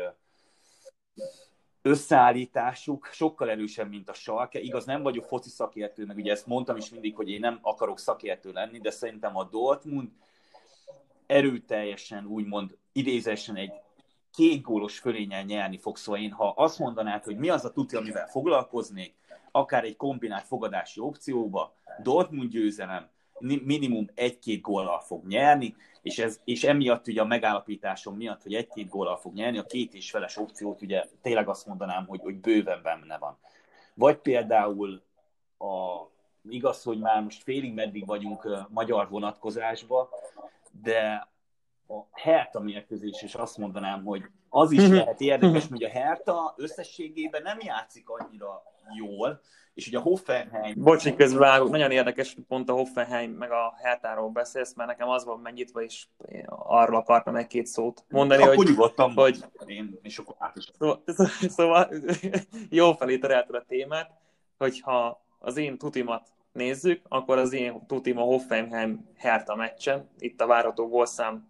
[1.82, 4.60] összeállításuk sokkal erősebb, mint a Salke.
[4.60, 8.00] Igaz, nem vagyok foci szakértő, meg ugye ezt mondtam is mindig, hogy én nem akarok
[8.00, 10.10] szakértő lenni, de szerintem a Dortmund
[11.26, 13.72] erőteljesen, úgymond idézesen egy
[14.38, 17.96] két gólos fölényel nyerni fogsz, szóval én, ha azt mondanád, hogy mi az a tuti,
[17.96, 19.16] amivel foglalkoznék,
[19.52, 26.64] akár egy kombinált fogadási opcióba, Dortmund győzelem, minimum egy-két góllal fog nyerni, és, ez, és
[26.64, 30.82] emiatt ugye a megállapításom miatt, hogy egy-két góllal fog nyerni, a két és feles opciót
[30.82, 33.38] ugye tényleg azt mondanám, hogy, hogy bőven benne van.
[33.94, 35.02] Vagy például
[35.58, 36.06] a,
[36.50, 40.10] igaz, hogy már most félig meddig vagyunk magyar vonatkozásba,
[40.82, 41.28] de
[41.88, 47.42] a Herta mérkőzés, és azt mondanám, hogy az is lehet érdekes, hogy a Herta összességében
[47.42, 48.64] nem játszik annyira
[48.98, 49.42] jól,
[49.74, 50.84] és ugye a Hoffenheim...
[50.84, 55.26] Bocsi, közben nagyon érdekes, hogy pont a Hoffenheim meg a Hertáról beszélsz, mert nekem az
[55.26, 56.08] van megnyitva, és
[56.48, 58.68] arról akartam egy két szót mondani, akkor hogy...
[58.68, 60.72] nyugodtan hogy én, és akkor át is.
[60.78, 61.04] Szóval,
[61.58, 61.90] szóval
[62.70, 64.12] jó felé terelted a témát,
[64.58, 70.48] hogyha az én tutimat nézzük, akkor az én tutim a Hoffenheim Hertha meccsen, itt a
[70.48, 71.48] várható gólszám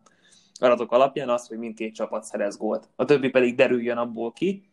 [0.62, 2.90] adatok alapján az, hogy mindkét csapat szerez gólt.
[2.96, 4.70] A többi pedig derüljön abból ki,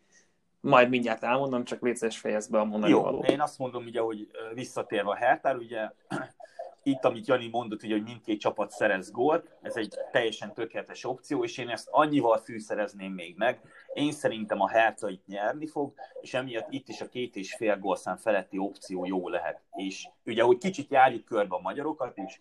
[0.65, 3.23] majd mindjárt elmondom, csak létszes fejezd be a mondani Jó, való.
[3.23, 5.89] én azt mondom, ugye, hogy visszatérve a Hertár, ugye
[6.83, 11.43] itt, amit Jani mondott, ugye, hogy mindkét csapat szerez gólt, ez egy teljesen tökéletes opció,
[11.43, 13.61] és én ezt annyival fűszerezném még meg.
[13.93, 17.77] Én szerintem a Hertha itt nyerni fog, és emiatt itt is a két és fél
[17.77, 19.61] gólszám feletti opció jó lehet.
[19.75, 22.39] És ugye, hogy kicsit járjuk körbe a magyarokat is,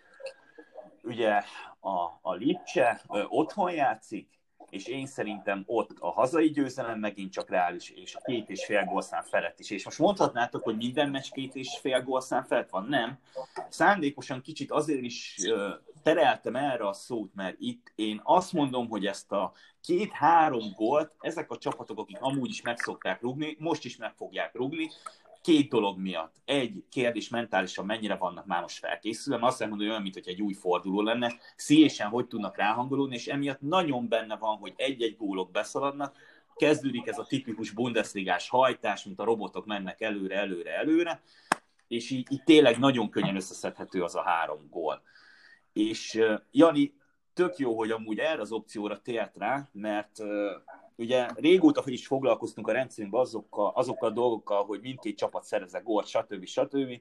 [1.05, 1.43] ugye
[1.81, 4.29] a, a Lipcse otthon játszik,
[4.71, 8.85] és én szerintem ott a hazai győzelem megint csak reális, és a két és fél
[8.85, 9.71] gólszám felett is.
[9.71, 13.19] És most mondhatnátok, hogy minden meccs két és fél gólszám felett van, nem.
[13.69, 15.37] Szándékosan kicsit azért is
[16.03, 21.51] tereltem erre a szót, mert itt én azt mondom, hogy ezt a két-három gólt ezek
[21.51, 24.91] a csapatok, akik amúgy is meg szokták rugni, most is meg fogják rugni,
[25.45, 26.35] két dolog miatt.
[26.45, 30.43] Egy kérdés mentálisan mennyire vannak már most felkészülve, azt mondom, hogy olyan, mint hogy egy
[30.43, 35.51] új forduló lenne, szíjésen hogy tudnak ráhangolódni, és emiatt nagyon benne van, hogy egy-egy gólok
[35.51, 36.17] beszaladnak,
[36.55, 41.23] kezdődik ez a tipikus Bundesligás hajtás, mint a robotok mennek előre, előre, előre,
[41.89, 45.03] és így, így tényleg nagyon könnyen összeszedhető az a három gól.
[45.73, 46.95] És Jani,
[47.33, 50.19] tök jó, hogy amúgy erre az opcióra tért rá, mert
[50.97, 56.07] ugye régóta is foglalkoztunk a rendszerünkben azokkal, azokkal a dolgokkal, hogy mindkét csapat szerezze gólt,
[56.07, 56.45] stb.
[56.45, 57.01] stb.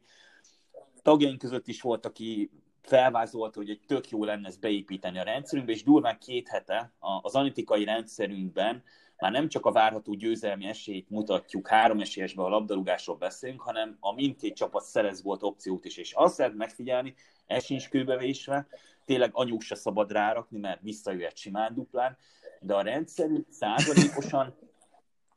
[1.02, 2.52] Tagjaink között is volt, aki
[2.82, 7.36] felvázolta, hogy egy tök jó lenne ezt beépíteni a rendszerünkbe, és durván két hete az
[7.36, 8.84] analitikai rendszerünkben
[9.18, 14.14] már nem csak a várható győzelmi esélyt mutatjuk, három esélyesben a labdarúgásról beszélünk, hanem a
[14.14, 17.14] mindkét csapat szerez volt opciót is, és azt lehet megfigyelni,
[17.46, 18.68] ez sincs kőbevésve,
[19.06, 22.18] tényleg anyuk se szabad rárakni, mert visszajöhet simán duplán,
[22.64, 24.56] de a rendszerünk százalékosan,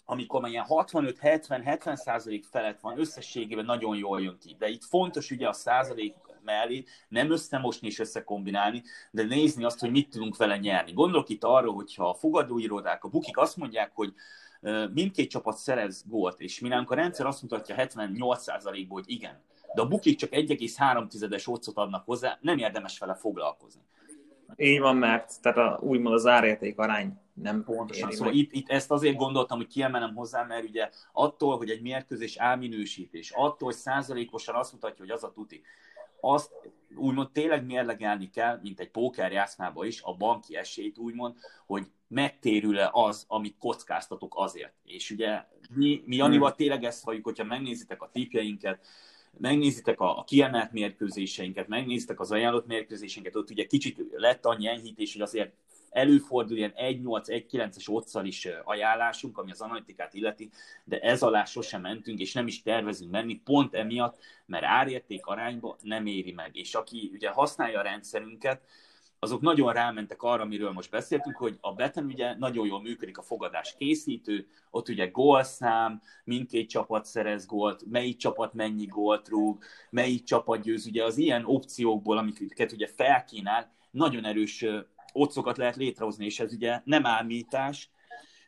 [0.05, 4.57] amikor már ilyen 65-70-70 százalék felett van, összességében nagyon jól jön ki.
[4.59, 9.91] De itt fontos ugye a százalék mellé nem összemosni és összekombinálni, de nézni azt, hogy
[9.91, 10.93] mit tudunk vele nyerni.
[10.93, 14.15] Gondolok itt arra, hogyha a fogadóirodák, a bukik azt mondják, hogy
[14.93, 19.43] mindkét csapat szerez gólt, és minek a rendszer azt mutatja 78%-ból, hogy igen,
[19.75, 23.83] de a bukik csak 1,3-es otcot adnak hozzá, nem érdemes vele foglalkozni.
[24.57, 28.11] Így van, mert tehát a, úgymond az árérték arány nem pontosan.
[28.11, 32.37] Szóval itt, itt, ezt azért gondoltam, hogy kiemelem hozzá, mert ugye attól, hogy egy mérkőzés
[32.37, 35.63] elminősítés, attól, hogy százalékosan azt mutatja, hogy az a tuti,
[36.21, 36.51] azt
[36.97, 41.35] úgymond tényleg mérlegelni kell, mint egy póker játszmában is, a banki esélyt úgymond,
[41.67, 44.73] hogy megtérül-e az, amit kockáztatok azért.
[44.85, 46.57] És ugye mi, mi Janival hmm.
[46.57, 48.87] tényleg ezt valljuk, hogyha megnézitek a tipjeinket,
[49.39, 55.23] megnézitek a, kiemelt mérkőzéseinket, megnézitek az ajánlott mérkőzéseinket, ott ugye kicsit lett annyi enyhítés, hogy
[55.23, 55.53] azért
[55.91, 60.51] előfordul ilyen 1-8-1-9-es otszal is ajánlásunk, ami az analitikát illeti,
[60.85, 65.77] de ez alá sosem mentünk, és nem is tervezünk menni, pont emiatt, mert árérték arányba
[65.83, 66.57] nem éri meg.
[66.57, 68.61] És aki ugye használja a rendszerünket,
[69.19, 73.23] azok nagyon rámentek arra, amiről most beszéltünk, hogy a Beten ugye nagyon jól működik a
[73.23, 80.25] fogadás készítő, ott ugye gólszám, mindkét csapat szerez gólt, melyik csapat mennyi gólt rúg, melyik
[80.25, 84.65] csapat győz, ugye az ilyen opciókból, amiket ugye felkínál, nagyon erős
[85.13, 87.91] otcokat lehet létrehozni, és ez ugye nem ámítás,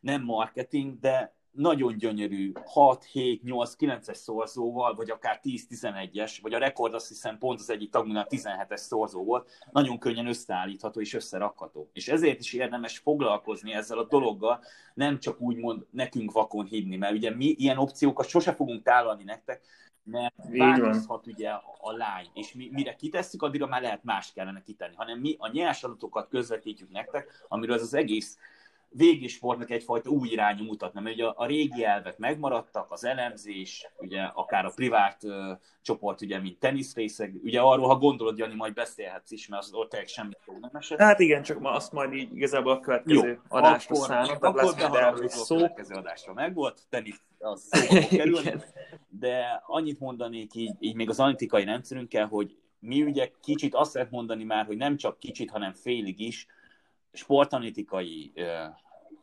[0.00, 6.58] nem marketing, de nagyon gyönyörű 6, 7, 8, 9-es szorzóval, vagy akár 10-11-es, vagy a
[6.58, 11.90] rekord azt hiszem pont az egyik tagunknál 17-es szorzó volt, nagyon könnyen összeállítható és összerakható.
[11.92, 17.14] És ezért is érdemes foglalkozni ezzel a dologgal, nem csak úgymond nekünk vakon hívni, mert
[17.14, 19.62] ugye mi ilyen opciókat sose fogunk tálalni nektek,
[20.10, 24.94] mert változhat ugye a lány, és mi, mire kitesszük, addigra már lehet más kellene kitenni,
[24.94, 28.38] hanem mi a nyers adatokat közvetítjük nektek, amiről ez az egész
[28.90, 34.22] végisportnak egyfajta új irányú mutatna, mert ugye a, a régi elvek megmaradtak, az elemzés, ugye
[34.22, 35.34] akár a privát uh,
[35.82, 39.90] csoport, ugye, mint teniszrészek, ugye arról, ha gondolod, Jani, majd beszélhetsz is, mert az ott
[39.90, 40.98] tényleg semmit nem esett.
[40.98, 44.74] Hát igen, csak ma azt majd így igazából a következő Jó, adásra szállnak, tehát lesz
[44.76, 45.54] majd erről szó.
[45.54, 47.68] A következő adásra meg volt, tenisz az
[48.10, 48.54] kerülni,
[49.08, 54.10] de annyit mondanék így, így még az analitikai rendszerünkkel, hogy mi ugye kicsit azt lehet
[54.10, 56.46] mondani már, hogy nem csak kicsit, hanem félig is,
[57.18, 58.32] sportanalitikai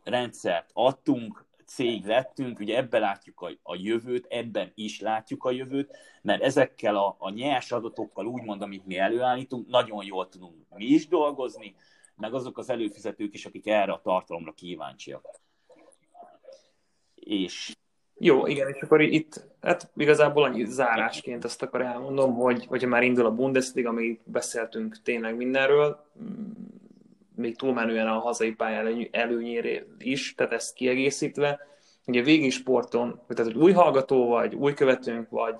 [0.03, 5.97] rendszert adtunk, cég lettünk, ugye ebben látjuk a, a jövőt, ebben is látjuk a jövőt,
[6.21, 11.07] mert ezekkel a, a nyers adatokkal, úgymond, amit mi előállítunk, nagyon jól tudunk mi is
[11.07, 11.75] dolgozni,
[12.15, 15.25] meg azok az előfizetők is, akik erre a tartalomra kíváncsiak.
[17.15, 17.75] És
[18.17, 23.03] jó, igen, és akkor itt, hát igazából annyi zárásként ezt akkor elmondom, hogy hogyha már
[23.03, 26.05] indul a Bundesliga, ami beszéltünk tényleg mindenről,
[27.35, 31.59] még túlmenően a hazai pályán előnyére is, tehát ezt kiegészítve.
[32.05, 35.59] Ugye végig sporton, tehát hogy új hallgató vagy, új követőnk vagy,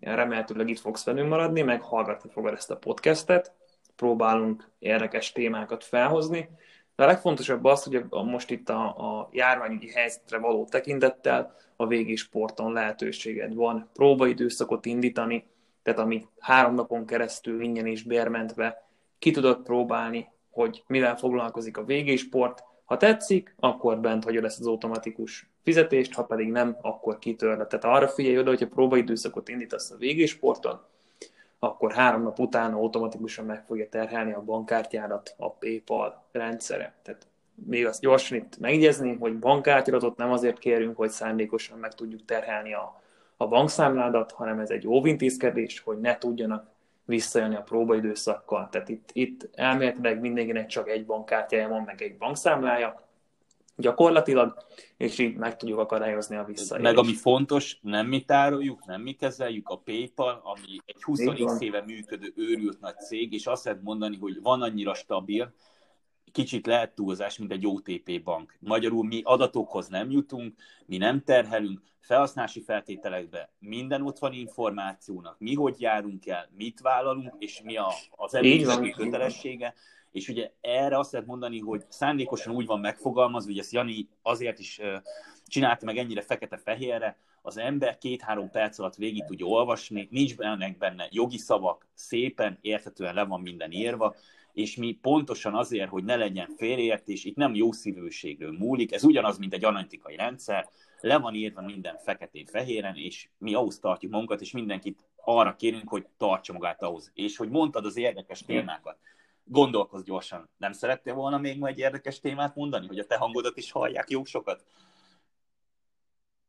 [0.00, 3.52] remélhetőleg itt fogsz velünk maradni, meg hallgatni fogod ezt a podcastet,
[3.96, 6.48] próbálunk érdekes témákat felhozni.
[6.96, 12.18] De a legfontosabb az, hogy most itt a, a járványügyi helyzetre való tekintettel a végig
[12.18, 15.46] sporton lehetőséged van próbaidőszakot indítani,
[15.82, 21.84] tehát ami három napon keresztül ingyen és bérmentve ki tudod próbálni, hogy mivel foglalkozik a
[21.84, 22.64] végésport.
[22.84, 27.66] Ha tetszik, akkor bent hagyod ezt az automatikus fizetést, ha pedig nem, akkor kitörled.
[27.66, 30.80] Tehát arra figyelj oda, hogyha próbaidőszakot indítasz a végésporton,
[31.58, 36.94] akkor három nap után automatikusan meg fogja terhelni a bankkártyádat a PayPal rendszere.
[37.02, 42.24] Tehát még azt gyorsan itt megjegyezni, hogy bankkártyadatot nem azért kérünk, hogy szándékosan meg tudjuk
[42.24, 43.00] terhelni a,
[43.36, 46.70] a bankszámládat, hanem ez egy óvintézkedés, hogy ne tudjanak
[47.04, 48.68] visszajönni a próbaidőszakkal.
[48.70, 53.10] Tehát itt, itt elméletileg mindenkinek csak egy bankkártyája van, meg egy bankszámlája,
[53.76, 54.54] gyakorlatilag,
[54.96, 56.94] és így meg tudjuk akadályozni a visszaélést.
[56.94, 61.82] Meg ami fontos, nem mi tároljuk, nem mi kezeljük, a PayPal, ami egy 20 éve
[61.86, 65.54] működő őrült nagy cég, és azt lehet mondani, hogy van annyira stabil,
[66.32, 68.56] kicsit lehet túlzás, mint egy OTP bank.
[68.60, 70.54] Magyarul mi adatokhoz nem jutunk,
[70.86, 77.34] mi nem terhelünk, felhasználási feltételekbe minden ott van információnak, mi hogy járunk el, mit vállalunk,
[77.38, 79.74] és mi a, az előző kötelessége.
[80.12, 84.58] És ugye erre azt lehet mondani, hogy szándékosan úgy van megfogalmazva, hogy ezt Jani azért
[84.58, 84.80] is
[85.46, 91.08] csinálta meg ennyire fekete-fehérre, az ember két-három perc alatt végig tudja olvasni, nincs benne, benne
[91.10, 94.14] jogi szavak, szépen, érthetően le van minden írva,
[94.52, 99.38] és mi pontosan azért, hogy ne legyen félreértés, itt nem jó szívűségről múlik, ez ugyanaz,
[99.38, 100.68] mint egy analitikai rendszer,
[101.00, 106.06] le van írva minden feketén-fehéren, és mi ahhoz tartjuk magunkat, és mindenkit arra kérünk, hogy
[106.16, 107.10] tartsa magát ahhoz.
[107.14, 108.98] És hogy mondtad az érdekes témákat,
[109.44, 110.50] gondolkozz gyorsan.
[110.56, 114.10] Nem szerettél volna még ma egy érdekes témát mondani, hogy a te hangodat is hallják
[114.10, 114.64] jó sokat?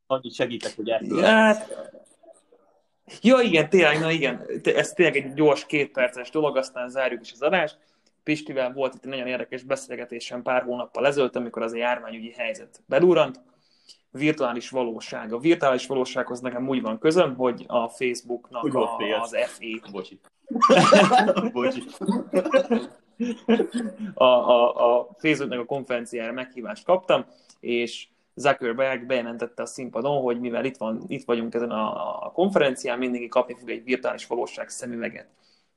[0.06, 1.20] Annyit segítek, hogy ezt...
[1.20, 1.92] Hát,
[3.22, 7.42] Ja, igen, tényleg, na igen, ez tényleg egy gyors kétperces dolog, aztán zárjuk is az
[7.42, 7.78] adást.
[8.24, 12.82] Pistivel volt itt egy nagyon érdekes beszélgetésem pár hónappal ezelőtt, amikor az a járványügyi helyzet
[12.86, 13.40] belurant.
[14.10, 15.32] Virtuális valóság.
[15.32, 19.90] A virtuális valósághoz nekem úgy van közöm, hogy a Facebooknak a, az FE.
[19.92, 20.20] Bocsi.
[21.52, 21.82] Bocsi.
[24.14, 27.24] a, a, a Facebooknak a konferenciára meghívást kaptam,
[27.60, 32.98] és Zuckerberg bejelentette a színpadon, hogy mivel itt, van, itt vagyunk ezen a, a konferencián,
[32.98, 35.28] mindenki kapni fog egy virtuális valóság szemüveget.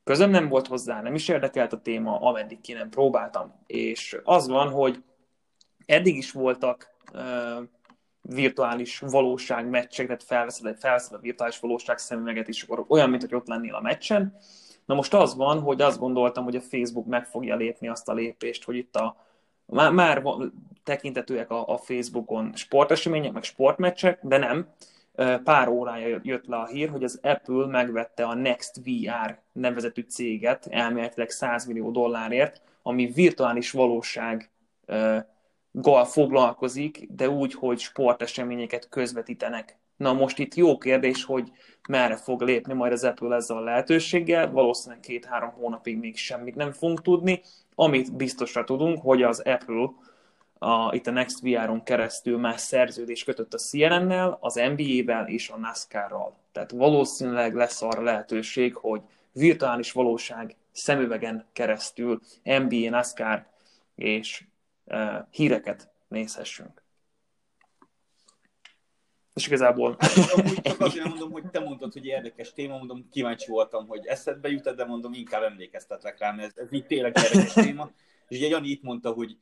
[0.07, 3.53] Közöm nem volt hozzá, nem is érdekelt a téma, ameddig ki nem próbáltam.
[3.65, 5.03] És az van, hogy
[5.85, 7.63] eddig is voltak uh,
[8.21, 13.35] virtuális valóság meccsek, tehát felveszed, felveszed a virtuális valóság szemüveget, és akkor olyan, mint hogy
[13.35, 14.37] ott lennél a meccsen.
[14.85, 18.13] Na most az van, hogy azt gondoltam, hogy a Facebook meg fogja lépni azt a
[18.13, 19.15] lépést, hogy itt a,
[19.65, 20.23] már, már
[20.83, 24.73] tekintetőek a, a Facebookon sportesemények, meg sportmeccsek, de nem.
[25.43, 30.67] Pár órája jött le a hír, hogy az Apple megvette a Next VR nevezetű céget,
[30.69, 34.51] elméletileg 100 millió dollárért, ami virtuális valóság
[35.71, 39.77] gal foglalkozik, de úgy, hogy sporteseményeket közvetítenek.
[39.95, 41.51] Na most itt jó kérdés, hogy
[41.89, 46.71] merre fog lépni majd az Apple ezzel a lehetőséggel, valószínűleg két-három hónapig még semmit nem
[46.71, 47.41] fogunk tudni.
[47.75, 49.89] Amit biztosra tudunk, hogy az Apple
[50.59, 55.57] a, itt a Next VR-on keresztül már szerződés kötött a CNN-nel, az NBA-vel és a
[55.57, 56.37] NASCAR-ral.
[56.51, 59.01] Tehát valószínűleg lesz arra lehetőség, hogy
[59.31, 63.45] virtuális valóság szemüvegen keresztül NBA, NASCAR
[63.95, 64.43] és
[64.85, 66.85] uh, híreket nézhessünk.
[69.33, 69.97] És igazából...
[70.35, 74.49] Amúgy csak azért mondom, hogy te mondtad, hogy érdekes téma, mondom, kíváncsi voltam, hogy eszedbe
[74.49, 77.91] jut de mondom, inkább emlékeztetlek rá, mert ez, ez így tényleg érdekes téma.
[78.27, 79.37] És ugye Jani itt mondta, hogy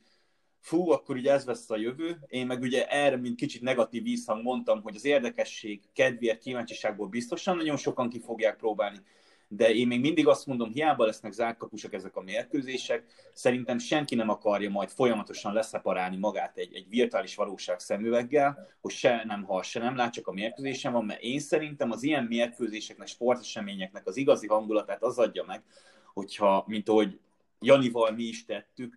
[0.66, 2.20] fú, akkor ugye ez lesz a jövő.
[2.28, 7.58] Én meg ugye erre, mint kicsit negatív vízhang mondtam, hogy az érdekesség, kedvéért, kíváncsiságból biztosan
[7.58, 8.98] nagyon sokan ki fogják próbálni
[9.48, 14.30] de én még mindig azt mondom, hiába lesznek zárkapusak ezek a mérkőzések, szerintem senki nem
[14.30, 19.80] akarja majd folyamatosan leszeparálni magát egy, egy virtuális valóság szemüveggel, hogy se nem hall, se
[19.80, 24.48] nem lát, csak a mérkőzésen van, mert én szerintem az ilyen mérkőzéseknek, sporteseményeknek az igazi
[24.48, 25.64] hangulatát az adja meg,
[26.14, 27.20] hogyha, mint ahogy
[27.60, 28.96] Janival mi is tettük,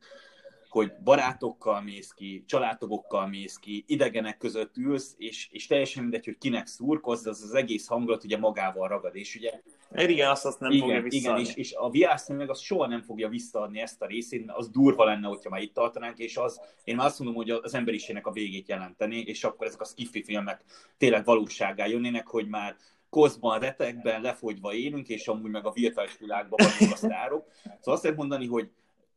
[0.68, 6.38] hogy barátokkal mész ki, családtagokkal mész ki, idegenek között ülsz, és, és teljesen mindegy, hogy
[6.38, 9.60] kinek szurkoz, az az egész hangulat ugye magával ragad, és ugye
[9.96, 11.40] igen, azt, azt nem igen, fogja visszaadni.
[11.40, 14.58] Igen, és, és a VR meg az soha nem fogja visszaadni ezt a részét, mert
[14.58, 17.74] az durva lenne, hogyha már itt tartanánk, és az, én már azt mondom, hogy az
[17.74, 20.64] emberiségnek a végét jelenteni, és akkor ezek a skiffy filmek
[20.98, 22.76] tényleg valóságá jönnének, hogy már
[23.10, 27.46] koszban, retekben lefogyva élünk, és amúgy meg a virtuális világban vagyunk a sztárok.
[27.62, 28.70] Szóval azt lehet mondani, hogy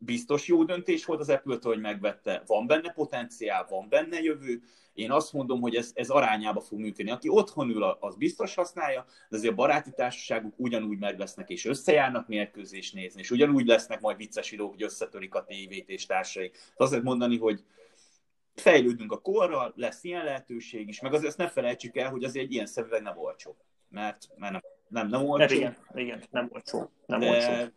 [0.04, 2.44] biztos jó döntés volt az apple hogy megvette.
[2.46, 4.62] Van benne potenciál, van benne jövő.
[4.94, 7.12] Én azt mondom, hogy ez, ez arányába fog működni.
[7.12, 11.66] Aki otthon ül, az biztos használja, de azért a baráti társaságok ugyanúgy meg lesznek, és
[11.66, 16.52] összejárnak mérkőzés nézni, és ugyanúgy lesznek majd vicces videók, hogy összetörik a tévét és társai.
[16.76, 17.64] Lehet mondani, hogy
[18.56, 22.46] fejlődünk a korral, lesz ilyen lehetőség is, meg azért ezt ne felejtsük el, hogy azért
[22.46, 23.58] egy ilyen szemüveg nem olcsó.
[23.90, 25.56] Mert, mert nem, nem, nem olcsó.
[25.56, 26.92] Igen, igen, nem olcsó.
[27.06, 27.72] Nem de, olcsó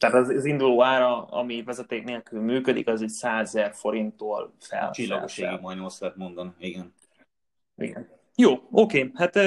[0.00, 4.90] tehát az, az induló ára, ami vezeték nélkül működik, az egy 100 forinttól fel.
[4.90, 6.94] Csillagoség, majdnem azt lehet mondani, igen.
[7.76, 8.08] Igen.
[8.36, 9.38] Jó, oké, hát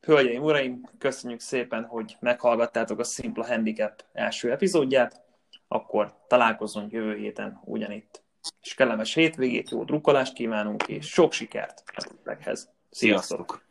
[0.00, 5.22] hölgyeim, uraim, köszönjük szépen, hogy meghallgattátok a Simpla Handicap első epizódját,
[5.68, 8.22] akkor találkozunk jövő héten ugyanitt.
[8.62, 12.74] És kellemes hétvégét, jó drukkolást kívánunk, és sok sikert a Sziasztok!
[12.90, 13.67] Sziasztok.